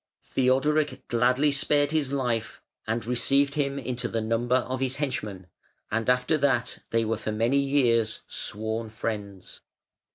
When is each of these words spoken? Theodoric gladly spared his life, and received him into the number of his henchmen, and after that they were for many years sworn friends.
Theodoric 0.23 1.07
gladly 1.09 1.51
spared 1.51 1.91
his 1.91 2.11
life, 2.11 2.59
and 2.87 3.05
received 3.05 3.53
him 3.53 3.77
into 3.77 4.07
the 4.07 4.19
number 4.19 4.55
of 4.55 4.79
his 4.79 4.95
henchmen, 4.95 5.45
and 5.91 6.09
after 6.09 6.39
that 6.39 6.79
they 6.89 7.05
were 7.05 7.17
for 7.17 7.31
many 7.31 7.59
years 7.59 8.23
sworn 8.25 8.89
friends. 8.89 9.61